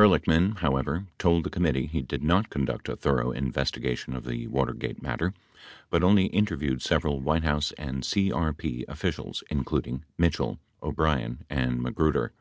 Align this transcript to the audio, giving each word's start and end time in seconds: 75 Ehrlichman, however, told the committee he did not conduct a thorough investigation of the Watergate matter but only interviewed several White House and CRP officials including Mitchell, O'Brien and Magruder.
75 0.00 0.04
Ehrlichman, 0.06 0.58
however, 0.60 1.06
told 1.18 1.44
the 1.44 1.50
committee 1.50 1.84
he 1.84 2.00
did 2.00 2.22
not 2.22 2.48
conduct 2.48 2.88
a 2.88 2.96
thorough 2.96 3.30
investigation 3.30 4.16
of 4.16 4.24
the 4.24 4.46
Watergate 4.46 5.02
matter 5.02 5.34
but 5.90 6.02
only 6.02 6.28
interviewed 6.28 6.80
several 6.80 7.20
White 7.20 7.44
House 7.44 7.72
and 7.72 8.02
CRP 8.02 8.84
officials 8.88 9.44
including 9.50 10.06
Mitchell, 10.16 10.58
O'Brien 10.82 11.44
and 11.50 11.82
Magruder. 11.82 12.32